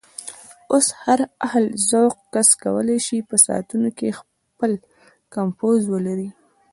اوس 0.71 0.87
هر 1.03 1.19
اهل 1.45 1.65
ذوق 1.89 2.15
کس 2.33 2.49
کولی 2.63 2.97
شي 3.05 3.17
په 3.29 3.35
ساعتونو 3.45 3.89
کې 3.97 4.09
خپل 4.19 4.71
کمپوز 5.35 5.79
ولري. 5.93 6.29